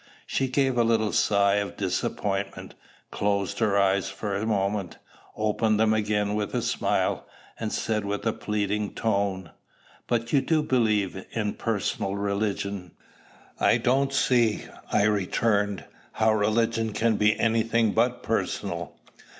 She 0.25 0.47
gave 0.47 0.79
a 0.79 0.83
little 0.83 1.11
sigh 1.11 1.57
of 1.57 1.77
disappointment, 1.77 2.73
closed 3.11 3.59
her 3.59 3.77
eyes 3.77 4.09
for 4.09 4.35
a 4.35 4.47
moment, 4.47 4.97
opened 5.37 5.79
them 5.79 5.93
again 5.93 6.33
with 6.33 6.55
a 6.55 6.63
smile, 6.63 7.27
and 7.59 7.71
said 7.71 8.03
with 8.03 8.25
a 8.25 8.33
pleading 8.33 8.95
tone, 8.95 9.51
"But 10.07 10.33
you 10.33 10.41
do 10.41 10.63
believe 10.63 11.23
in 11.33 11.53
personal 11.53 12.15
religion?" 12.15 12.93
"I 13.59 13.77
don't 13.77 14.11
see," 14.11 14.63
I 14.91 15.03
returned, 15.03 15.85
"how 16.13 16.33
religion 16.33 16.93
can 16.93 17.17
be 17.17 17.39
any 17.39 17.61
thing 17.61 17.91
but 17.91 18.23
personal." 18.23 18.95